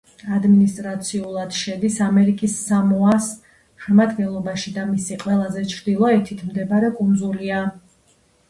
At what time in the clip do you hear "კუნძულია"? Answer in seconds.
6.97-7.63